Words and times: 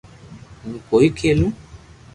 ھون 0.59 0.73
ڪوئي 0.89 1.07
کيلو 1.17 1.47